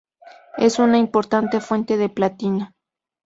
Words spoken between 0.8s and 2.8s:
importante fuente de platino.